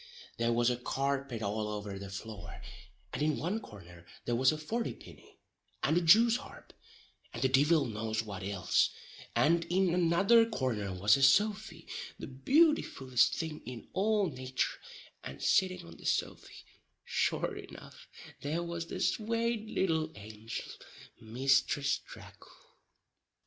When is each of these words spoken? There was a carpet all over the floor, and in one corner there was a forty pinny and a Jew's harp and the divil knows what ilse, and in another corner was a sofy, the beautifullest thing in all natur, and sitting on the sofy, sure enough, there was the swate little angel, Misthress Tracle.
There 0.37 0.51
was 0.51 0.71
a 0.71 0.77
carpet 0.77 1.43
all 1.43 1.67
over 1.67 1.99
the 1.99 2.09
floor, 2.09 2.59
and 3.13 3.21
in 3.21 3.37
one 3.37 3.59
corner 3.59 4.07
there 4.25 4.35
was 4.35 4.51
a 4.51 4.57
forty 4.57 4.93
pinny 4.93 5.37
and 5.83 5.95
a 5.95 6.01
Jew's 6.01 6.37
harp 6.37 6.73
and 7.31 7.43
the 7.43 7.47
divil 7.47 7.85
knows 7.85 8.23
what 8.23 8.41
ilse, 8.41 8.89
and 9.35 9.63
in 9.65 9.93
another 9.93 10.43
corner 10.49 10.91
was 10.91 11.17
a 11.17 11.21
sofy, 11.21 11.85
the 12.17 12.25
beautifullest 12.25 13.35
thing 13.35 13.61
in 13.63 13.89
all 13.93 14.27
natur, 14.27 14.79
and 15.23 15.39
sitting 15.43 15.85
on 15.85 15.97
the 15.97 16.05
sofy, 16.05 16.65
sure 17.05 17.55
enough, 17.55 18.07
there 18.41 18.63
was 18.63 18.87
the 18.87 18.99
swate 18.99 19.67
little 19.67 20.11
angel, 20.15 20.65
Misthress 21.19 21.99
Tracle. 21.99 22.51